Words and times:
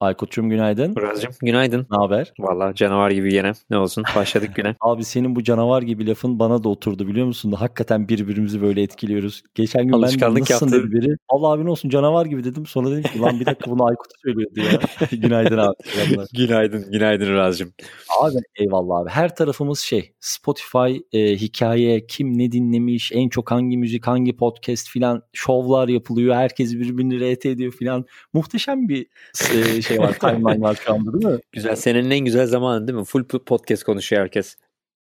Aykut'cum 0.00 0.50
günaydın. 0.50 0.90
Murat'cığım 0.96 1.32
günaydın. 1.42 1.86
Ne 1.90 1.96
haber? 1.96 2.32
Valla 2.38 2.74
canavar 2.74 3.10
gibi 3.10 3.34
yine. 3.34 3.52
Ne 3.70 3.78
olsun 3.78 4.04
başladık 4.16 4.50
güne. 4.54 4.74
Abi 4.80 5.04
senin 5.04 5.36
bu 5.36 5.42
canavar 5.42 5.82
gibi 5.82 6.06
lafın 6.06 6.38
bana 6.38 6.64
da 6.64 6.68
oturdu 6.68 7.08
biliyor 7.08 7.26
musun? 7.26 7.52
Hakikaten 7.52 8.08
birbirimizi 8.08 8.62
böyle 8.62 8.82
etkiliyoruz. 8.82 9.42
Geçen 9.54 9.82
gün 9.82 10.02
ben 10.02 10.20
de 10.20 10.40
nasılsın 10.40 10.72
dedi 10.72 10.92
biri. 10.92 11.16
Allah 11.28 11.48
abi 11.48 11.64
ne 11.64 11.70
olsun 11.70 11.88
canavar 11.88 12.26
gibi 12.26 12.44
dedim. 12.44 12.66
Sonra 12.66 12.90
dedim 12.90 13.02
ki 13.02 13.20
lan 13.20 13.40
bir 13.40 13.46
dakika 13.46 13.70
bunu 13.70 13.86
Aykut 13.86 14.10
söylüyordu 14.24 14.60
ya. 14.60 14.80
günaydın 15.18 15.58
abi. 15.58 15.74
günaydın, 16.32 16.92
günaydın 16.92 17.28
Murat'cığım. 17.28 17.72
Abi 18.20 18.38
eyvallah 18.56 18.98
abi. 18.98 19.10
Her 19.10 19.36
tarafımız 19.36 19.80
şey 19.80 20.12
Spotify 20.20 20.96
e, 21.12 21.36
hikaye 21.36 22.06
kim 22.06 22.38
ne 22.38 22.52
dinlemiş 22.52 23.12
en 23.12 23.28
çok 23.28 23.50
hangi 23.50 23.76
müzik 23.76 24.06
hangi 24.06 24.36
podcast 24.36 24.88
filan 24.88 25.22
şovlar 25.32 25.88
yapılıyor. 25.88 26.34
Herkes 26.34 26.74
birbirini 26.74 27.34
RT 27.34 27.46
ediyor 27.46 27.72
filan. 27.72 28.04
Muhteşem 28.32 28.88
bir 28.88 29.06
e, 29.54 29.82
şey 29.88 29.98
var 29.98 30.12
timeline 30.20 30.60
var 30.60 30.78
şu 30.84 30.92
anda 30.92 31.12
değil 31.12 31.34
mi? 31.34 31.40
Güzel. 31.52 31.76
Senenin 31.76 32.10
en 32.10 32.24
güzel 32.24 32.46
zamanı 32.46 32.88
değil 32.88 32.98
mi? 32.98 33.04
Full 33.04 33.24
podcast 33.24 33.84
konuşuyor 33.84 34.22
herkes. 34.22 34.56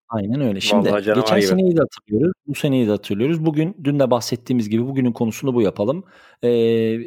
Aynen 0.08 0.40
öyle. 0.40 0.60
Şimdi 0.60 0.90
Vallahi 0.90 1.04
geçen 1.04 1.36
gibi. 1.36 1.46
seneyi 1.46 1.76
de 1.76 1.80
hatırlıyoruz. 1.80 2.32
Bu 2.46 2.54
seneyi 2.54 2.86
de 2.86 2.90
hatırlıyoruz. 2.90 3.44
Bugün 3.44 3.76
dün 3.84 3.98
de 3.98 4.10
bahsettiğimiz 4.10 4.68
gibi 4.68 4.86
bugünün 4.86 5.12
konusunu 5.12 5.54
bu 5.54 5.62
yapalım. 5.62 6.04
Ee, 6.42 6.48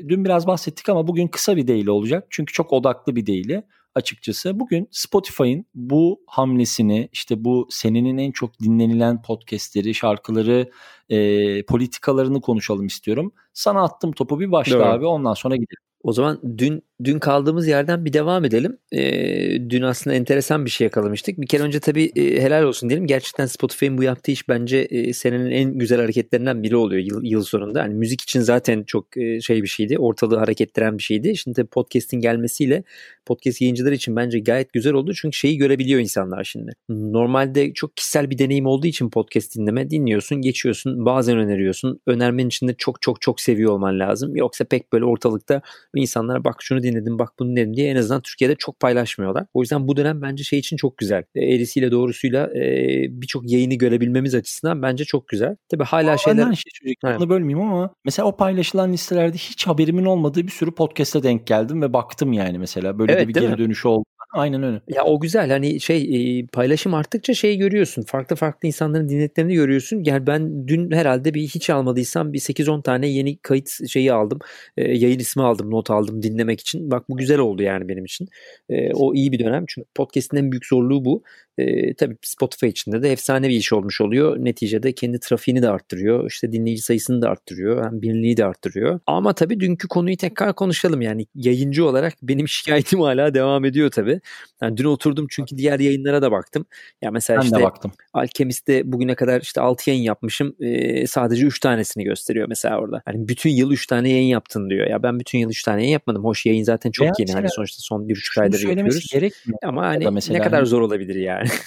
dün 0.09 0.25
biraz 0.25 0.47
bahsettik 0.47 0.89
ama 0.89 1.07
bugün 1.07 1.27
kısa 1.27 1.57
bir 1.57 1.67
daily 1.67 1.89
olacak. 1.89 2.27
Çünkü 2.29 2.53
çok 2.53 2.73
odaklı 2.73 3.15
bir 3.15 3.27
daily 3.27 3.61
açıkçası. 3.95 4.59
Bugün 4.59 4.87
Spotify'ın 4.91 5.65
bu 5.75 6.21
hamlesini 6.27 7.09
işte 7.11 7.43
bu 7.43 7.67
senenin 7.69 8.17
en 8.17 8.31
çok 8.31 8.59
dinlenilen 8.59 9.21
podcastleri, 9.21 9.93
şarkıları, 9.93 10.69
e, 11.09 11.65
politikalarını 11.65 12.41
konuşalım 12.41 12.85
istiyorum. 12.85 13.31
Sana 13.53 13.83
attım 13.83 14.11
topu 14.11 14.39
bir 14.39 14.51
başla 14.51 14.79
Doğru. 14.79 14.83
abi 14.83 15.05
ondan 15.05 15.33
sonra 15.33 15.55
gidelim. 15.55 15.83
O 16.03 16.13
zaman 16.13 16.57
dün 16.57 16.83
dün 17.03 17.19
kaldığımız 17.19 17.67
yerden 17.67 18.05
bir 18.05 18.13
devam 18.13 18.45
edelim. 18.45 18.77
Ee, 18.91 19.69
dün 19.69 19.81
aslında 19.81 20.15
enteresan 20.15 20.65
bir 20.65 20.69
şey 20.69 20.85
yakalamıştık. 20.85 21.41
Bir 21.41 21.47
kere 21.47 21.63
önce 21.63 21.79
tabii 21.79 22.11
e, 22.15 22.41
helal 22.41 22.63
olsun 22.63 22.89
diyelim. 22.89 23.07
Gerçekten 23.07 23.45
Spotify'ın 23.45 23.97
bu 23.97 24.03
yaptığı 24.03 24.31
iş 24.31 24.49
bence 24.49 24.77
e, 24.77 25.13
senenin 25.13 25.51
en 25.51 25.77
güzel 25.77 26.01
hareketlerinden 26.01 26.63
biri 26.63 26.75
oluyor 26.75 27.03
yıl, 27.03 27.23
yıl 27.23 27.43
sonunda. 27.43 27.79
Yani 27.79 27.93
müzik 27.93 28.21
için 28.21 28.41
zaten 28.41 28.83
çok 28.83 29.17
e, 29.17 29.41
şey 29.41 29.63
bir 29.63 29.67
şeydi. 29.67 29.99
Ortalığı 29.99 30.37
hareketlendiren 30.37 30.97
bir 30.97 31.03
şeydi. 31.03 31.37
Şimdi 31.37 31.55
tabii 31.55 31.67
podcast'in 31.67 32.19
gelmesiyle 32.19 32.83
podcast 33.25 33.61
yayıncıları 33.61 33.95
için 33.95 34.15
bence 34.15 34.39
gayet 34.39 34.73
güzel 34.73 34.93
oldu. 34.93 35.13
Çünkü 35.13 35.37
şeyi 35.37 35.57
görebiliyor 35.57 35.99
insanlar 35.99 36.43
şimdi. 36.43 36.71
Normalde 36.89 37.73
çok 37.73 37.97
kişisel 37.97 38.29
bir 38.29 38.37
deneyim 38.37 38.65
olduğu 38.65 38.87
için 38.87 39.09
podcast 39.09 39.55
dinleme 39.55 39.89
dinliyorsun, 39.89 40.41
geçiyorsun, 40.41 41.05
bazen 41.05 41.37
öneriyorsun. 41.37 41.99
Önermen 42.07 42.47
için 42.47 42.67
de 42.67 42.75
çok 42.77 43.01
çok 43.01 43.21
çok 43.21 43.41
seviyor 43.41 43.71
olman 43.71 43.99
lazım. 43.99 44.35
Yoksa 44.35 44.65
pek 44.65 44.93
böyle 44.93 45.05
ortalıkta 45.05 45.61
insanlara 45.95 46.43
bak 46.43 46.55
şunu 46.59 46.83
dinledim, 46.85 47.19
bak 47.19 47.29
bunu 47.39 47.49
dinledim 47.49 47.75
diye 47.77 47.91
en 47.91 47.95
azından 47.95 48.21
Türkiye'de 48.21 48.55
çok 48.55 48.79
paylaşmıyorlar. 48.79 49.45
O 49.53 49.61
yüzden 49.61 49.87
bu 49.87 49.97
dönem 49.97 50.21
bence 50.21 50.43
şey 50.43 50.59
için 50.59 50.77
çok 50.77 50.97
güzel. 50.97 51.23
Eğrisiyle 51.35 51.91
doğrusuyla 51.91 52.49
e, 52.57 52.61
birçok 53.09 53.51
yayını 53.51 53.73
görebilmemiz 53.73 54.35
açısından 54.35 54.81
bence 54.81 55.05
çok 55.05 55.27
güzel. 55.27 55.55
Tabii 55.69 55.83
hala 55.83 56.17
şeyler... 56.17 56.43
Şeyler... 56.43 56.55
Şey 56.55 56.71
söyleyecektim, 56.79 57.09
Evet. 57.09 57.29
bölmeyeyim 57.29 57.67
ama 57.67 57.93
mesela 58.05 58.27
o 58.27 58.37
paylaşılan 58.37 58.93
listelerde 58.93 59.37
hiç 59.37 59.67
haberimin 59.67 60.05
olmadığı 60.05 60.43
bir 60.43 60.51
sürü 60.51 60.71
podcast'e 60.71 61.23
denk 61.23 61.47
geldim 61.47 61.81
ve 61.81 61.93
baktım 61.93 62.33
yani 62.33 62.59
mesela. 62.59 62.99
Böyle 62.99 63.13
de 63.13 63.17
Evet, 63.17 63.27
bir 63.27 63.33
değil 63.33 63.45
geri 63.45 63.55
mi? 63.55 63.65
dönüşü 63.65 63.87
oldu. 63.87 64.05
Aynen 64.35 64.63
öyle. 64.63 64.81
Ya 64.87 65.03
o 65.05 65.19
güzel 65.19 65.49
hani 65.49 65.79
şey 65.81 66.39
e, 66.39 66.45
paylaşım 66.47 66.93
arttıkça 66.93 67.33
şey 67.33 67.57
görüyorsun. 67.57 68.01
Farklı 68.01 68.35
farklı 68.35 68.67
insanların 68.67 69.09
dinlediklerini 69.09 69.53
görüyorsun. 69.55 70.03
Yani 70.05 70.27
ben 70.27 70.67
dün 70.67 70.91
herhalde 70.91 71.33
bir 71.33 71.41
hiç 71.41 71.69
almadıysam 71.69 72.33
bir 72.33 72.39
8-10 72.39 72.81
tane 72.81 73.07
yeni 73.07 73.37
kayıt 73.37 73.69
şeyi 73.89 74.13
aldım. 74.13 74.39
E, 74.77 74.97
yayın 74.97 75.19
ismi 75.19 75.43
aldım, 75.43 75.71
not 75.71 75.89
aldım 75.89 76.23
dinlemek 76.23 76.59
için. 76.61 76.91
Bak 76.91 77.09
bu 77.09 77.17
güzel 77.17 77.39
oldu 77.39 77.63
yani 77.63 77.87
benim 77.87 78.05
için. 78.05 78.27
E, 78.69 78.93
o 78.93 79.13
iyi 79.13 79.31
bir 79.31 79.39
dönem. 79.39 79.65
Çünkü 79.67 79.87
podcast'in 79.95 80.37
en 80.37 80.51
büyük 80.51 80.65
zorluğu 80.65 81.05
bu. 81.05 81.23
E, 81.57 81.93
tabii 81.93 82.17
Spotify 82.21 82.67
içinde 82.67 83.03
de 83.03 83.11
efsane 83.11 83.49
bir 83.49 83.55
iş 83.55 83.73
olmuş 83.73 84.01
oluyor. 84.01 84.37
Neticede 84.39 84.91
kendi 84.91 85.19
trafiğini 85.19 85.61
de 85.61 85.69
arttırıyor. 85.69 86.31
İşte 86.31 86.51
dinleyici 86.51 86.81
sayısını 86.81 87.21
da 87.21 87.29
arttırıyor. 87.29 87.85
Hem 87.85 88.01
bilinirliği 88.01 88.37
de 88.37 88.45
arttırıyor. 88.45 88.99
Ama 89.07 89.33
tabii 89.33 89.59
dünkü 89.59 89.87
konuyu 89.87 90.17
tekrar 90.17 90.55
konuşalım. 90.55 91.01
Yani 91.01 91.25
yayıncı 91.35 91.85
olarak 91.85 92.13
benim 92.23 92.47
şikayetim 92.47 93.01
hala 93.01 93.33
devam 93.33 93.65
ediyor 93.65 93.91
tabii. 93.91 94.21
Yani 94.61 94.77
dün 94.77 94.85
oturdum 94.85 95.27
çünkü 95.29 95.57
diğer 95.57 95.79
yayınlara 95.79 96.21
da 96.21 96.31
baktım. 96.31 96.65
Ya 97.01 97.11
mesela 97.11 97.39
Ben 97.39 97.45
işte 97.45 97.57
de 97.59 97.63
baktım. 97.63 97.91
Alchemist'te 98.15 98.91
bugüne 98.91 99.15
kadar 99.15 99.41
işte 99.41 99.61
6 99.61 99.89
yayın 99.89 100.03
yapmışım. 100.03 100.55
Ee, 100.59 101.07
sadece 101.07 101.45
3 101.45 101.59
tanesini 101.59 102.03
gösteriyor 102.03 102.47
mesela 102.49 102.79
orada. 102.79 103.01
Hani 103.05 103.27
bütün 103.27 103.49
yıl 103.49 103.71
3 103.71 103.87
tane 103.87 104.09
yayın 104.09 104.27
yaptın 104.27 104.69
diyor. 104.69 104.87
Ya 104.87 105.03
ben 105.03 105.19
bütün 105.19 105.37
yıl 105.39 105.49
3 105.49 105.63
tane 105.63 105.81
yayın 105.81 105.93
yapmadım. 105.93 106.23
Hoş 106.23 106.45
yayın 106.45 106.63
zaten 106.63 106.91
çok 106.91 107.03
Veya 107.03 107.13
yeni. 107.19 107.31
Hani 107.31 107.49
sonuçta 107.49 107.77
son 107.81 108.07
1,5 108.07 108.15
Şunu 108.23 108.43
aydır 108.43 108.59
yapıyoruz. 108.67 109.07
gerekmiyor. 109.13 109.59
Ama 109.63 109.85
hani 109.85 110.11
mesela 110.11 110.37
ne 110.37 110.43
kadar 110.43 110.59
hani- 110.59 110.67
zor 110.67 110.81
olabilir 110.81 111.15
yani. 111.15 111.47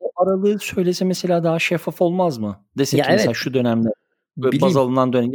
O 0.00 0.10
aralığı 0.22 0.58
söylese 0.58 1.04
mesela 1.04 1.44
daha 1.44 1.58
şeffaf 1.58 2.02
olmaz 2.02 2.38
mı? 2.38 2.64
Dese 2.78 2.96
Ya 2.96 3.04
ki 3.04 3.10
mesela 3.12 3.26
evet. 3.30 3.36
şu 3.36 3.54
dönemde 3.54 3.88
Bileyim. 4.36 4.60
baz 4.62 4.76
alınan 4.76 5.12
dönem. 5.12 5.30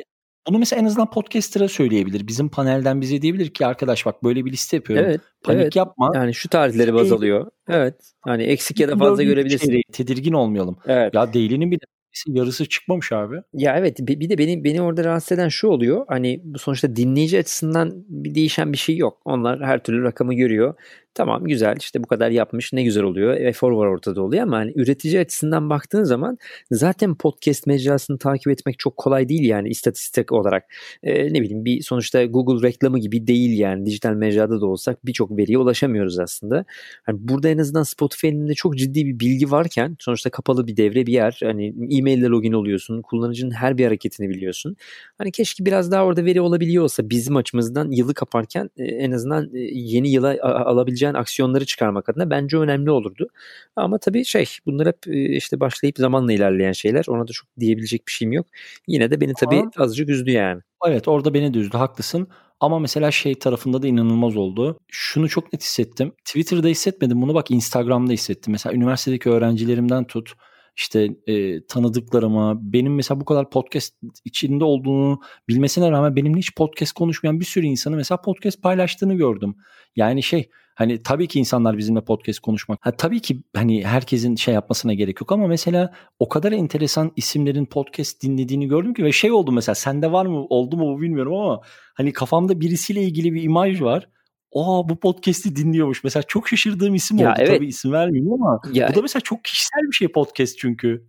Bunu 0.47 0.59
mesela 0.59 0.81
en 0.81 0.85
azından 0.85 1.09
podcaster'a 1.09 1.67
söyleyebilir. 1.67 2.27
Bizim 2.27 2.49
panelden 2.49 3.01
bize 3.01 3.21
diyebilir 3.21 3.49
ki 3.49 3.65
arkadaş 3.65 4.05
bak 4.05 4.23
böyle 4.23 4.45
bir 4.45 4.51
liste 4.51 4.77
yapıyorum. 4.77 5.05
evet. 5.05 5.21
Panik 5.43 5.61
evet. 5.61 5.75
yapma. 5.75 6.11
Yani 6.15 6.33
şu 6.33 6.49
tarihleri 6.49 6.93
baz 6.93 7.07
Şey- 7.07 7.17
alıyor. 7.17 7.51
Evet. 7.67 7.95
Hani 8.21 8.43
eksik 8.43 8.79
ya 8.79 8.87
da 8.87 8.97
fazla 8.97 9.23
görebilirsin. 9.23 9.65
şeyleri 9.65 9.81
Tedirgin 9.91 10.33
olmayalım. 10.33 10.77
Evet. 10.87 11.13
Ya 11.13 11.33
Daily'nin 11.33 11.71
bir 11.71 11.79
yarısı 12.27 12.69
çıkmamış 12.69 13.11
abi. 13.11 13.35
Ya 13.53 13.77
evet 13.77 13.97
bir 13.99 14.19
bir 14.19 14.29
de 14.29 14.37
beni 14.37 14.63
beni 14.63 14.81
orada 14.81 15.03
rahatsız 15.03 15.31
eden 15.31 15.49
şu 15.49 15.67
oluyor. 15.67 16.05
Hani 16.07 16.41
bu 16.43 16.59
sonuçta 16.59 16.95
dinleyici 16.95 17.39
açısından 17.39 18.05
bir 18.07 18.35
değişen 18.35 18.73
bir 18.73 18.77
şey 18.77 18.97
yok. 18.97 19.21
Onlar 19.25 19.65
her 19.65 19.83
türlü 19.83 20.03
rakamı 20.03 20.33
görüyor. 20.33 20.75
Tamam 21.15 21.43
güzel 21.43 21.75
işte 21.79 22.03
bu 22.03 22.07
kadar 22.07 22.29
yapmış 22.31 22.73
ne 22.73 22.83
güzel 22.83 23.03
oluyor. 23.03 23.33
Efor 23.33 23.71
var 23.71 23.87
ortada 23.87 24.21
oluyor 24.21 24.43
ama 24.43 24.57
hani 24.57 24.71
üretici 24.75 25.19
açısından 25.19 25.69
baktığın 25.69 26.03
zaman 26.03 26.37
zaten 26.71 27.15
podcast 27.15 27.67
mecrasını 27.67 28.17
takip 28.17 28.47
etmek 28.47 28.79
çok 28.79 28.97
kolay 28.97 29.29
değil 29.29 29.43
yani 29.45 29.69
istatistik 29.69 30.31
olarak. 30.31 30.63
Ee, 31.03 31.33
ne 31.33 31.41
bileyim 31.41 31.65
bir 31.65 31.81
sonuçta 31.81 32.25
Google 32.25 32.67
reklamı 32.67 32.99
gibi 32.99 33.27
değil 33.27 33.59
yani 33.59 33.85
dijital 33.85 34.13
mecrada 34.13 34.61
da 34.61 34.65
olsak 34.65 35.05
birçok 35.05 35.37
veriye 35.37 35.57
ulaşamıyoruz 35.57 36.19
aslında. 36.19 36.65
Hani 37.03 37.17
burada 37.21 37.49
en 37.49 37.57
azından 37.57 37.83
Spotify'ın 37.83 38.33
elinde 38.33 38.53
çok 38.53 38.77
ciddi 38.77 39.05
bir 39.05 39.19
bilgi 39.19 39.51
varken 39.51 39.95
sonuçta 39.99 40.29
kapalı 40.29 40.67
bir 40.67 40.77
devre 40.77 41.05
bir 41.05 41.13
yer. 41.13 41.39
Hani 41.43 41.73
e-mail 41.97 42.17
ile 42.17 42.27
login 42.27 42.53
oluyorsun. 42.53 43.01
Kullanıcının 43.01 43.51
her 43.51 43.77
bir 43.77 43.85
hareketini 43.85 44.29
biliyorsun. 44.29 44.75
Hani 45.17 45.31
keşke 45.31 45.65
biraz 45.65 45.91
daha 45.91 46.05
orada 46.05 46.25
veri 46.25 46.41
olabiliyor 46.41 46.83
olsa 46.83 47.09
bizim 47.09 47.35
açımızdan 47.35 47.91
yılı 47.91 48.13
kaparken 48.13 48.69
e, 48.77 48.83
en 48.83 49.11
azından 49.11 49.55
e, 49.55 49.59
yeni 49.73 50.09
yıla 50.11 50.29
a- 50.41 50.65
alabileceğin 51.03 51.13
aksiyonları 51.13 51.65
çıkarmak 51.65 52.09
adına 52.09 52.29
bence 52.29 52.57
önemli 52.57 52.91
olurdu. 52.91 53.27
Ama 53.75 53.97
tabii 53.97 54.25
şey 54.25 54.45
bunlar 54.65 54.87
hep 54.87 55.07
e, 55.07 55.35
işte 55.37 55.59
başlayıp 55.59 55.97
zamanla 55.97 56.33
ilerleyen 56.33 56.71
şeyler. 56.71 57.05
Ona 57.07 57.27
da 57.27 57.31
çok 57.31 57.47
diyebilecek 57.59 58.07
bir 58.07 58.11
şeyim 58.11 58.31
yok. 58.31 58.47
Yine 58.87 59.11
de 59.11 59.21
beni 59.21 59.33
tabii 59.33 59.59
Ama- 59.59 59.71
azıcık 59.77 60.09
üzdü 60.09 60.31
yani. 60.31 60.61
Evet 60.87 61.07
orada 61.07 61.33
beni 61.33 61.53
de 61.53 61.59
üzdü 61.59 61.77
haklısın. 61.77 62.27
Ama 62.59 62.79
mesela 62.79 63.11
şey 63.11 63.35
tarafında 63.35 63.81
da 63.81 63.87
inanılmaz 63.87 64.37
oldu. 64.37 64.77
Şunu 64.87 65.29
çok 65.29 65.53
net 65.53 65.61
hissettim. 65.63 66.11
Twitter'da 66.25 66.67
hissetmedim 66.67 67.21
bunu 67.21 67.33
bak 67.33 67.51
Instagram'da 67.51 68.13
hissettim. 68.13 68.51
Mesela 68.51 68.75
üniversitedeki 68.75 69.29
öğrencilerimden 69.29 70.07
tut 70.07 70.33
işte 70.75 71.09
e, 71.27 71.65
tanıdıklarıma 71.65 72.57
benim 72.61 72.95
mesela 72.95 73.19
bu 73.19 73.25
kadar 73.25 73.49
podcast 73.49 73.93
içinde 74.25 74.63
olduğunu 74.63 75.19
bilmesine 75.47 75.91
rağmen 75.91 76.15
benimle 76.15 76.37
hiç 76.37 76.55
podcast 76.55 76.91
konuşmayan 76.93 77.39
bir 77.39 77.45
sürü 77.45 77.65
insanı 77.65 77.95
mesela 77.95 78.21
podcast 78.21 78.61
paylaştığını 78.61 79.13
gördüm. 79.13 79.55
Yani 79.95 80.23
şey 80.23 80.49
hani 80.75 81.03
tabii 81.03 81.27
ki 81.27 81.39
insanlar 81.39 81.77
bizimle 81.77 82.01
podcast 82.01 82.39
konuşmak. 82.39 82.79
Ha, 82.81 82.91
tabii 82.91 83.19
ki 83.21 83.43
hani 83.55 83.85
herkesin 83.85 84.35
şey 84.35 84.53
yapmasına 84.53 84.93
gerek 84.93 85.21
yok 85.21 85.31
ama 85.31 85.47
mesela 85.47 85.93
o 86.19 86.29
kadar 86.29 86.51
enteresan 86.51 87.11
isimlerin 87.15 87.65
podcast 87.65 88.23
dinlediğini 88.23 88.67
gördüm 88.67 88.93
ki 88.93 89.03
ve 89.03 89.11
şey 89.11 89.31
oldu 89.31 89.51
mesela 89.51 89.75
sende 89.75 90.11
var 90.11 90.25
mı 90.25 90.45
oldu 90.45 90.77
mu 90.77 91.01
bilmiyorum 91.01 91.33
ama 91.33 91.61
hani 91.93 92.13
kafamda 92.13 92.59
birisiyle 92.61 93.01
ilgili 93.03 93.33
bir 93.33 93.43
imaj 93.43 93.81
var. 93.81 94.09
Aa 94.55 94.89
bu 94.89 94.99
podcast'i 94.99 95.55
dinliyormuş. 95.55 96.03
Mesela 96.03 96.23
çok 96.23 96.47
şaşırdığım 96.47 96.95
isim 96.95 97.17
Ya 97.17 97.29
oldu. 97.31 97.35
evet. 97.39 97.55
Tabii 97.57 97.67
isim 97.67 97.91
vermeyeyim 97.91 98.33
ama 98.33 98.61
Ya 98.73 98.89
bu 98.89 98.95
da 98.95 99.01
mesela 99.01 99.21
çok 99.21 99.43
kişisel 99.43 99.81
bir 99.87 99.95
şey 99.95 100.07
podcast 100.07 100.57
çünkü. 100.57 101.07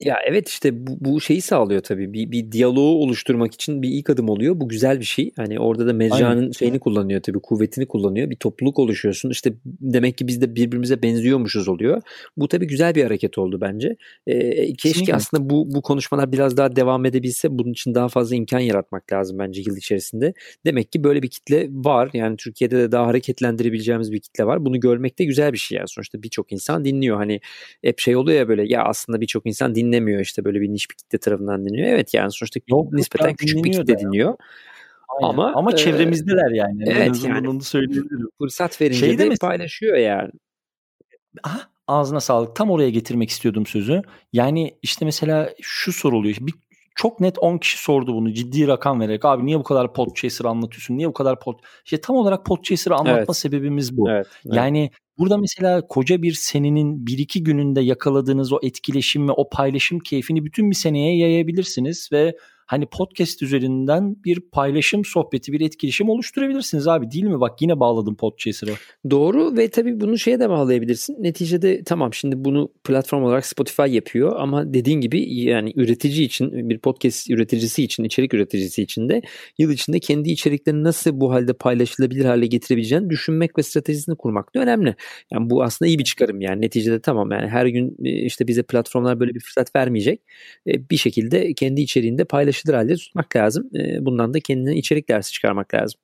Ya 0.00 0.18
evet 0.26 0.48
işte 0.48 0.86
bu, 0.86 0.96
bu 1.00 1.20
şeyi 1.20 1.40
sağlıyor 1.40 1.80
tabii. 1.80 2.12
Bir, 2.12 2.30
bir 2.30 2.52
diyaloğu 2.52 3.02
oluşturmak 3.02 3.54
için 3.54 3.82
bir 3.82 3.88
ilk 3.88 4.10
adım 4.10 4.28
oluyor. 4.28 4.60
Bu 4.60 4.68
güzel 4.68 5.00
bir 5.00 5.04
şey. 5.04 5.30
Hani 5.36 5.60
orada 5.60 5.86
da 5.86 5.92
mecranın 5.92 6.52
şeyini 6.52 6.78
kullanıyor 6.78 7.22
tabii. 7.22 7.40
Kuvvetini 7.40 7.86
kullanıyor. 7.86 8.30
Bir 8.30 8.36
topluluk 8.36 8.78
oluşuyorsun. 8.78 9.30
İşte 9.30 9.52
demek 9.64 10.18
ki 10.18 10.26
biz 10.26 10.40
de 10.40 10.54
birbirimize 10.54 11.02
benziyormuşuz 11.02 11.68
oluyor. 11.68 12.02
Bu 12.36 12.48
tabii 12.48 12.66
güzel 12.66 12.94
bir 12.94 13.04
hareket 13.04 13.38
oldu 13.38 13.60
bence. 13.60 13.96
Ee, 14.26 14.50
keşke 14.50 14.72
Kesinlikle. 14.72 15.14
aslında 15.14 15.50
bu, 15.50 15.74
bu 15.74 15.82
konuşmalar 15.82 16.32
biraz 16.32 16.56
daha 16.56 16.76
devam 16.76 17.04
edebilse. 17.04 17.58
Bunun 17.58 17.72
için 17.72 17.94
daha 17.94 18.08
fazla 18.08 18.36
imkan 18.36 18.58
yaratmak 18.58 19.12
lazım 19.12 19.38
bence 19.38 19.62
yıl 19.66 19.76
içerisinde. 19.76 20.34
Demek 20.66 20.92
ki 20.92 21.04
böyle 21.04 21.22
bir 21.22 21.28
kitle 21.28 21.68
var. 21.70 22.10
Yani 22.12 22.36
Türkiye'de 22.36 22.76
de 22.78 22.92
daha 22.92 23.06
hareketlendirebileceğimiz 23.06 24.12
bir 24.12 24.20
kitle 24.20 24.44
var. 24.44 24.64
Bunu 24.64 24.80
görmek 24.80 25.18
de 25.18 25.24
güzel 25.24 25.52
bir 25.52 25.58
şey 25.58 25.78
yani. 25.78 25.88
Sonuçta 25.88 26.22
birçok 26.22 26.52
insan 26.52 26.84
dinliyor. 26.84 27.16
Hani 27.16 27.40
hep 27.82 27.98
şey 27.98 28.16
oluyor 28.16 28.38
ya 28.38 28.48
böyle 28.48 28.64
ya 28.68 28.84
aslında 28.84 29.20
birçok 29.20 29.46
insan 29.46 29.74
dinlemiyor 29.88 30.20
işte 30.20 30.44
böyle 30.44 30.60
bir 30.60 30.68
niş 30.68 30.90
bir 30.90 30.94
kitle 30.94 31.18
tarafından 31.18 31.66
dinliyor. 31.66 31.88
Evet 31.88 32.14
yani 32.14 32.32
sonuçta 32.32 32.60
Yok, 32.68 32.92
nispeten 32.92 33.34
küçük 33.34 33.64
bir 33.64 33.72
kitle 33.72 33.98
dinliyor. 33.98 34.34
Aynen. 35.08 35.28
Ama 35.28 35.52
ama 35.54 35.72
e, 35.72 35.76
çevremizdeler 35.76 36.50
yani. 36.50 36.84
Evet 36.86 37.24
yani. 37.24 37.48
Onu 37.48 37.60
söyleyebilirim. 37.60 38.28
Fırsat 38.38 38.80
verince 38.80 38.98
Şeyde 38.98 39.24
de 39.24 39.28
mesela, 39.28 39.48
paylaşıyor 39.48 39.96
yani. 39.96 40.30
Aha, 41.44 41.60
ağzına 41.86 42.20
sağlık. 42.20 42.56
Tam 42.56 42.70
oraya 42.70 42.90
getirmek 42.90 43.30
istiyordum 43.30 43.66
sözü. 43.66 44.02
Yani 44.32 44.74
işte 44.82 45.04
mesela 45.04 45.50
şu 45.62 45.92
soruluyor. 45.92 46.36
Bir 46.40 46.54
çok 46.94 47.20
net 47.20 47.38
10 47.38 47.58
kişi 47.58 47.78
sordu 47.78 48.14
bunu 48.14 48.32
ciddi 48.32 48.66
rakam 48.66 49.00
vererek. 49.00 49.24
Abi 49.24 49.46
niye 49.46 49.58
bu 49.58 49.62
kadar 49.62 49.92
Podchaser 49.92 50.44
anlatıyorsun? 50.44 50.96
Niye 50.96 51.08
bu 51.08 51.12
kadar 51.12 51.40
pod... 51.40 51.58
İşte 51.84 52.00
tam 52.00 52.16
olarak 52.16 52.46
Podchaser'ı 52.46 52.94
anlatma 52.94 53.18
evet. 53.18 53.36
sebebimiz 53.36 53.96
bu. 53.96 54.10
Evet, 54.10 54.26
evet. 54.46 54.56
Yani 54.56 54.90
burada 55.18 55.38
mesela 55.38 55.86
koca 55.86 56.22
bir 56.22 56.32
senenin 56.32 57.06
bir 57.06 57.18
iki 57.18 57.44
gününde 57.44 57.80
yakaladığınız 57.80 58.52
o 58.52 58.58
etkileşim 58.62 59.28
ve 59.28 59.32
o 59.32 59.48
paylaşım 59.50 59.98
keyfini 59.98 60.44
bütün 60.44 60.70
bir 60.70 60.76
seneye 60.76 61.16
yayabilirsiniz 61.18 62.08
ve 62.12 62.36
hani 62.68 62.86
podcast 62.86 63.42
üzerinden 63.42 64.16
bir 64.24 64.40
paylaşım 64.40 65.04
sohbeti, 65.04 65.52
bir 65.52 65.60
etkileşim 65.60 66.08
oluşturabilirsiniz 66.08 66.88
abi 66.88 67.10
değil 67.10 67.24
mi? 67.24 67.40
Bak 67.40 67.62
yine 67.62 67.80
bağladım 67.80 68.16
Podchaser'a. 68.16 68.72
Doğru 69.10 69.56
ve 69.56 69.70
tabii 69.70 70.00
bunu 70.00 70.18
şeye 70.18 70.40
de 70.40 70.48
bağlayabilirsin. 70.48 71.16
Neticede 71.22 71.84
tamam 71.84 72.14
şimdi 72.14 72.44
bunu 72.44 72.72
platform 72.84 73.22
olarak 73.22 73.46
Spotify 73.46 73.82
yapıyor 73.82 74.36
ama 74.38 74.74
dediğin 74.74 75.00
gibi 75.00 75.34
yani 75.34 75.72
üretici 75.76 76.24
için 76.24 76.68
bir 76.68 76.78
podcast 76.78 77.30
üreticisi 77.30 77.84
için, 77.84 78.04
içerik 78.04 78.34
üreticisi 78.34 78.82
için 78.82 79.08
de 79.08 79.22
yıl 79.58 79.70
içinde 79.70 80.00
kendi 80.00 80.30
içeriklerini 80.30 80.84
nasıl 80.84 81.20
bu 81.20 81.32
halde 81.32 81.52
paylaşılabilir 81.52 82.24
hale 82.24 82.46
getirebileceğini 82.46 83.10
düşünmek 83.10 83.58
ve 83.58 83.62
stratejisini 83.62 84.16
kurmak 84.16 84.54
da 84.54 84.60
önemli. 84.60 84.94
Yani 85.32 85.50
bu 85.50 85.62
aslında 85.62 85.88
iyi 85.88 85.98
bir 85.98 86.04
çıkarım 86.04 86.40
yani 86.40 86.60
neticede 86.60 87.00
tamam 87.00 87.30
yani 87.30 87.48
her 87.48 87.66
gün 87.66 87.96
e, 88.04 88.10
işte 88.10 88.46
bize 88.46 88.62
platformlar 88.62 89.20
böyle 89.20 89.34
bir 89.34 89.40
fırsat 89.40 89.76
vermeyecek. 89.76 90.20
E, 90.66 90.90
bir 90.90 90.96
şekilde 90.96 91.54
kendi 91.54 91.80
içeriğinde 91.80 92.24
paylaş 92.24 92.57
taşıdır 92.58 92.74
halde 92.74 92.96
tutmak 92.96 93.36
lazım. 93.36 93.70
bundan 94.00 94.34
da 94.34 94.40
kendine 94.40 94.76
içerik 94.76 95.08
dersi 95.08 95.32
çıkarmak 95.32 95.74
lazım. 95.74 96.00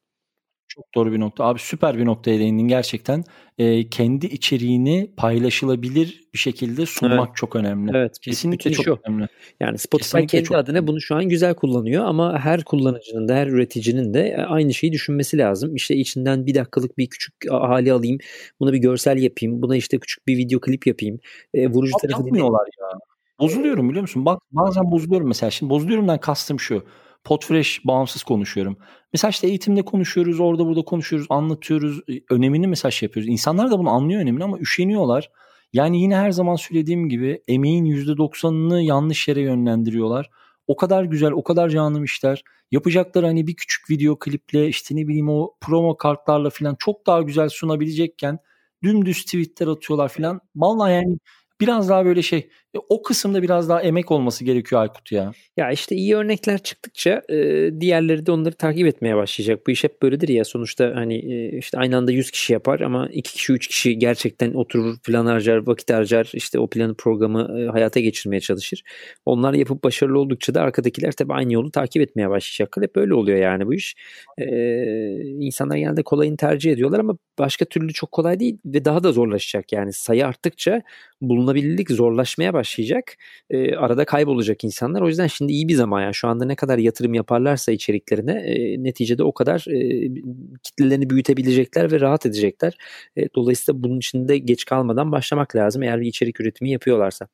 Çok 0.68 0.94
doğru 0.94 1.12
bir 1.12 1.20
nokta. 1.20 1.44
Abi 1.44 1.58
süper 1.58 1.98
bir 1.98 2.04
noktaya 2.04 2.38
değindin 2.38 2.68
gerçekten. 2.68 3.24
E, 3.58 3.88
kendi 3.88 4.26
içeriğini 4.26 5.10
paylaşılabilir 5.16 6.20
bir 6.34 6.38
şekilde 6.38 6.86
sunmak 6.86 7.26
evet. 7.28 7.36
çok 7.36 7.56
önemli. 7.56 7.90
Evet. 7.94 8.18
Kesinlikle 8.20 8.72
çok 8.72 8.84
şu. 8.84 8.98
önemli. 9.04 9.26
Yani 9.60 9.78
Spotify 9.78 10.04
Kesinlikle 10.04 10.42
kendi 10.42 10.56
adına 10.56 10.76
önemli. 10.76 10.86
bunu 10.86 11.00
şu 11.00 11.14
an 11.14 11.28
güzel 11.28 11.54
kullanıyor 11.54 12.04
ama 12.04 12.38
her 12.38 12.64
kullanıcının 12.64 13.28
da 13.28 13.34
her 13.34 13.46
üreticinin 13.46 14.14
de 14.14 14.44
aynı 14.48 14.74
şeyi 14.74 14.92
düşünmesi 14.92 15.38
lazım. 15.38 15.76
İşte 15.76 15.96
içinden 15.96 16.46
bir 16.46 16.54
dakikalık 16.54 16.98
bir 16.98 17.06
küçük 17.06 17.34
hali 17.50 17.92
alayım. 17.92 18.18
Buna 18.60 18.72
bir 18.72 18.78
görsel 18.78 19.18
yapayım. 19.18 19.62
Buna 19.62 19.76
işte 19.76 19.98
küçük 19.98 20.26
bir 20.26 20.36
video 20.36 20.60
klip 20.60 20.86
yapayım. 20.86 21.18
E, 21.54 21.68
vurucu 21.68 21.92
Abi 21.96 22.02
tarafı 22.02 22.26
yapmıyorlar 22.26 22.66
ya. 22.80 22.98
Bozuluyorum 23.40 23.88
biliyor 23.88 24.02
musun? 24.02 24.24
Bak 24.24 24.42
bazen 24.52 24.90
bozuluyorum 24.90 25.28
mesela. 25.28 25.50
Şimdi 25.50 25.70
bozuluyorumdan 25.70 26.20
kastım 26.20 26.60
şu. 26.60 26.84
Podfresh 27.24 27.80
bağımsız 27.84 28.22
konuşuyorum. 28.22 28.76
Mesela 29.12 29.30
işte 29.30 29.46
eğitimde 29.46 29.82
konuşuyoruz, 29.82 30.40
orada 30.40 30.66
burada 30.66 30.84
konuşuyoruz, 30.84 31.26
anlatıyoruz. 31.30 32.00
Önemini 32.30 32.66
mesaj 32.66 32.94
şey 32.94 33.06
yapıyoruz. 33.06 33.28
İnsanlar 33.32 33.70
da 33.70 33.78
bunu 33.78 33.90
anlıyor 33.90 34.20
önemini 34.22 34.44
ama 34.44 34.58
üşeniyorlar. 34.58 35.30
Yani 35.72 36.00
yine 36.02 36.16
her 36.16 36.30
zaman 36.30 36.56
söylediğim 36.56 37.08
gibi 37.08 37.42
emeğin 37.48 37.84
%90'ını 37.84 38.82
yanlış 38.82 39.28
yere 39.28 39.40
yönlendiriyorlar. 39.40 40.30
O 40.66 40.76
kadar 40.76 41.04
güzel, 41.04 41.32
o 41.32 41.42
kadar 41.42 41.68
canım 41.68 42.04
işler. 42.04 42.42
Yapacakları 42.70 43.26
hani 43.26 43.46
bir 43.46 43.56
küçük 43.56 43.90
video 43.90 44.18
kliple 44.18 44.68
işte 44.68 44.96
ne 44.96 45.08
bileyim 45.08 45.28
o 45.28 45.54
promo 45.60 45.96
kartlarla 45.96 46.50
falan 46.50 46.76
çok 46.78 47.06
daha 47.06 47.22
güzel 47.22 47.48
sunabilecekken 47.48 48.38
dümdüz 48.82 49.24
tweetler 49.24 49.66
atıyorlar 49.66 50.08
falan. 50.08 50.40
Vallahi 50.56 50.92
yani 50.92 51.18
biraz 51.60 51.88
daha 51.88 52.04
böyle 52.04 52.22
şey 52.22 52.38
e, 52.38 52.48
o 52.88 53.02
kısımda 53.02 53.42
biraz 53.42 53.68
daha 53.68 53.82
emek 53.82 54.10
olması 54.10 54.44
gerekiyor 54.44 54.80
Aykut 54.80 55.12
ya. 55.12 55.32
Ya 55.56 55.70
işte 55.70 55.96
iyi 55.96 56.16
örnekler 56.16 56.58
çıktıkça 56.58 57.22
e, 57.28 57.70
diğerleri 57.80 58.26
de 58.26 58.32
onları 58.32 58.54
takip 58.54 58.86
etmeye 58.86 59.16
başlayacak. 59.16 59.66
Bu 59.66 59.70
iş 59.70 59.84
hep 59.84 60.02
böyledir 60.02 60.28
ya 60.28 60.44
sonuçta 60.44 60.92
hani 60.94 61.14
e, 61.14 61.58
işte 61.58 61.78
aynı 61.78 61.96
anda 61.96 62.12
100 62.12 62.30
kişi 62.30 62.52
yapar 62.52 62.80
ama 62.80 63.08
2 63.12 63.32
kişi 63.34 63.52
3 63.52 63.68
kişi 63.68 63.98
gerçekten 63.98 64.54
oturur 64.54 64.98
plan 64.98 65.26
harcar 65.26 65.66
vakit 65.66 65.90
harcar 65.90 66.30
işte 66.34 66.58
o 66.58 66.66
planı 66.66 66.94
programı 66.94 67.60
e, 67.60 67.66
hayata 67.66 68.00
geçirmeye 68.00 68.40
çalışır. 68.40 68.82
Onlar 69.24 69.54
yapıp 69.54 69.84
başarılı 69.84 70.18
oldukça 70.18 70.54
da 70.54 70.62
arkadakiler 70.62 71.12
tabii 71.12 71.32
aynı 71.32 71.52
yolu 71.52 71.70
takip 71.70 72.02
etmeye 72.02 72.30
başlayacaklar. 72.30 72.84
Hep 72.84 72.96
böyle 72.96 73.14
oluyor 73.14 73.38
yani 73.38 73.66
bu 73.66 73.74
iş. 73.74 73.94
E, 74.38 74.46
insanlar 75.24 75.76
genelde 75.76 76.02
kolayını 76.02 76.36
tercih 76.36 76.72
ediyorlar 76.72 77.00
ama 77.00 77.16
başka 77.38 77.64
türlü 77.64 77.92
çok 77.92 78.12
kolay 78.12 78.40
değil 78.40 78.58
ve 78.64 78.84
daha 78.84 79.04
da 79.04 79.12
zorlaşacak 79.12 79.72
yani 79.72 79.92
sayı 79.92 80.26
arttıkça 80.26 80.82
bulunabilirlik 81.20 81.90
zorlaşmaya 81.90 82.54
başlayacak 82.54 82.63
başlayacak. 82.64 83.16
E, 83.50 83.76
arada 83.76 84.04
kaybolacak 84.04 84.64
insanlar. 84.64 85.02
O 85.02 85.08
yüzden 85.08 85.26
şimdi 85.26 85.52
iyi 85.52 85.68
bir 85.68 85.74
zaman 85.74 86.02
yani 86.02 86.14
şu 86.14 86.28
anda 86.28 86.44
ne 86.44 86.56
kadar 86.56 86.78
yatırım 86.78 87.14
yaparlarsa 87.14 87.72
içeriklerine 87.72 88.32
e, 88.32 88.82
neticede 88.82 89.22
o 89.24 89.32
kadar 89.34 89.64
e, 89.68 90.08
kitlelerini 90.62 91.10
büyütebilecekler 91.10 91.92
ve 91.92 92.00
rahat 92.00 92.26
edecekler. 92.26 92.76
E, 93.16 93.28
dolayısıyla 93.34 93.82
bunun 93.82 93.98
için 93.98 94.28
de 94.28 94.38
geç 94.38 94.64
kalmadan 94.64 95.12
başlamak 95.12 95.56
lazım 95.56 95.82
eğer 95.82 96.00
bir 96.00 96.06
içerik 96.06 96.40
üretimi 96.40 96.70
yapıyorlarsa. 96.70 97.28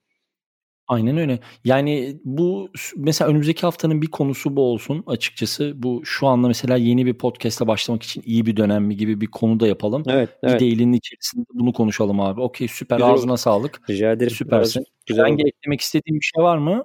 Aynen 0.91 1.17
öyle. 1.17 1.39
Yani 1.65 2.21
bu 2.25 2.71
mesela 2.97 3.31
önümüzdeki 3.31 3.61
haftanın 3.61 4.03
bir 4.03 4.07
konusu 4.07 4.57
bu 4.57 4.63
olsun 4.63 5.05
açıkçası. 5.07 5.73
Bu 5.77 6.03
şu 6.05 6.27
anda 6.27 6.49
mesela 6.49 6.77
yeni 6.77 7.07
bir 7.07 7.15
podcast'la 7.15 7.67
başlamak 7.67 8.03
için 8.03 8.23
iyi 8.27 8.47
bir 8.47 8.57
dönem 8.57 8.85
mi 8.85 8.97
gibi 8.97 9.21
bir 9.21 9.27
konu 9.27 9.61
da 9.61 9.67
yapalım. 9.67 10.03
Evet. 10.09 10.29
evet. 10.43 10.61
Bir 10.61 10.93
içerisinde 10.93 11.45
bunu 11.55 11.73
konuşalım 11.73 12.21
abi. 12.21 12.41
Okey 12.41 12.69
süper 12.69 12.97
Güzel 12.97 13.13
ağzına 13.13 13.37
sağlık. 13.37 13.91
Rica 13.91 14.13
ederim. 14.13 14.31
Süpersin. 14.31 14.85
Güzel 15.07 15.25
Hangi 15.25 15.45
eklemek 15.47 15.81
istediğin 15.81 16.21
bir 16.21 16.31
şey 16.35 16.45
var 16.45 16.59
mı? 16.59 16.85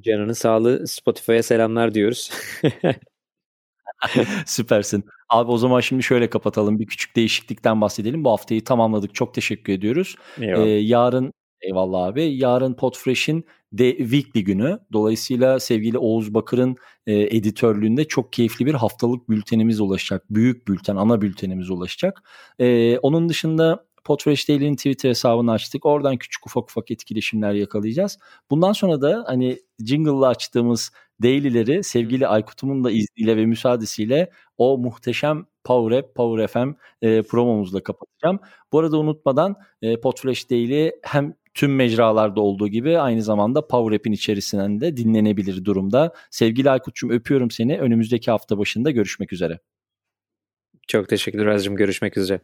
Canının 0.00 0.32
sağlığı 0.32 0.88
Spotify'a 0.88 1.42
selamlar 1.42 1.94
diyoruz. 1.94 2.30
Süpersin. 4.46 5.04
Abi 5.28 5.50
o 5.50 5.56
zaman 5.56 5.80
şimdi 5.80 6.02
şöyle 6.02 6.30
kapatalım. 6.30 6.78
Bir 6.78 6.86
küçük 6.86 7.16
değişiklikten 7.16 7.80
bahsedelim. 7.80 8.24
Bu 8.24 8.30
haftayı 8.30 8.64
tamamladık. 8.64 9.14
Çok 9.14 9.34
teşekkür 9.34 9.72
ediyoruz. 9.72 10.16
Ee, 10.40 10.60
yarın 10.68 11.32
Eyvallah 11.62 12.06
abi. 12.06 12.22
Yarın 12.22 12.74
Podfresh'in 12.74 13.44
de 13.72 13.96
Weekly 13.96 14.44
günü. 14.44 14.78
Dolayısıyla 14.92 15.60
sevgili 15.60 15.98
Oğuz 15.98 16.34
Bakır'ın 16.34 16.76
e, 17.06 17.36
editörlüğünde 17.36 18.04
çok 18.04 18.32
keyifli 18.32 18.66
bir 18.66 18.74
haftalık 18.74 19.28
bültenimiz 19.30 19.80
ulaşacak. 19.80 20.24
Büyük 20.30 20.68
bülten, 20.68 20.96
ana 20.96 21.20
bültenimiz 21.22 21.70
ulaşacak. 21.70 22.22
E, 22.58 22.98
onun 22.98 23.28
dışında 23.28 23.84
Podfresh 24.04 24.48
Daily'nin 24.48 24.76
Twitter 24.76 25.08
hesabını 25.08 25.52
açtık. 25.52 25.86
Oradan 25.86 26.16
küçük 26.16 26.46
ufak 26.46 26.70
ufak 26.70 26.90
etkileşimler 26.90 27.52
yakalayacağız. 27.52 28.18
Bundan 28.50 28.72
sonra 28.72 29.02
da 29.02 29.24
hani 29.26 29.58
jingle'la 29.84 30.28
açtığımız 30.28 30.90
daily'leri 31.22 31.84
sevgili 31.84 32.26
Aykut'umun 32.26 32.84
da 32.84 32.90
izniyle 32.90 33.36
ve 33.36 33.46
müsaadesiyle 33.46 34.30
o 34.58 34.78
muhteşem 34.78 35.46
Power 35.64 35.98
App, 35.98 36.14
Power 36.14 36.46
FM 36.46 36.74
e, 37.02 37.22
promomuzla 37.22 37.82
kapatacağım. 37.82 38.38
Bu 38.72 38.78
arada 38.78 38.98
unutmadan 38.98 39.56
e, 39.82 40.00
Podfresh 40.00 40.50
Daily 40.50 40.92
hem 41.02 41.34
tüm 41.54 41.76
mecralarda 41.76 42.40
olduğu 42.40 42.68
gibi 42.68 42.98
aynı 42.98 43.22
zamanda 43.22 43.66
Power 43.66 43.96
App'in 43.96 44.12
içerisinden 44.12 44.80
de 44.80 44.96
dinlenebilir 44.96 45.64
durumda. 45.64 46.14
Sevgili 46.30 46.70
Aykut'cum 46.70 47.10
öpüyorum 47.10 47.50
seni. 47.50 47.78
Önümüzdeki 47.78 48.30
hafta 48.30 48.58
başında 48.58 48.90
görüşmek 48.90 49.32
üzere. 49.32 49.58
Çok 50.88 51.08
teşekkürler 51.08 51.46
Azcığım. 51.46 51.76
Görüşmek 51.76 52.16
üzere. 52.16 52.40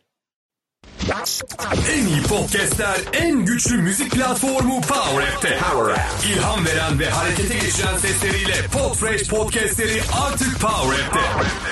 En 1.92 2.06
iyi 2.06 2.22
podcastler, 2.22 2.96
en 3.12 3.44
güçlü 3.44 3.76
müzik 3.76 4.12
platformu 4.12 4.80
Power 4.80 5.28
App'te. 5.28 5.58
Power 5.58 5.92
App. 5.92 6.26
İlham 6.32 6.66
veren 6.66 6.98
ve 6.98 7.10
harekete 7.10 7.54
geçiren 7.54 7.96
sesleriyle 7.96 8.54
Podfresh 8.72 9.28
podcastleri 9.28 10.00
artık 10.26 10.60
Power 10.60 11.04
App'te. 11.04 11.20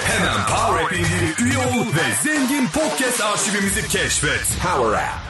Hemen 0.04 0.46
Power 0.46 0.84
App 0.84 0.92
indirip 0.92 1.40
üye 1.40 1.58
ol 1.58 1.86
ve 1.86 2.30
zengin 2.30 2.66
podcast 2.66 3.20
arşivimizi 3.20 3.88
keşfet. 3.88 4.58
Power 4.62 4.92
App. 4.92 5.25